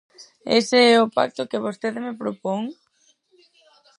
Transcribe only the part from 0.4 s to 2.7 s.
¿Ese é o pacto que vostede me propón?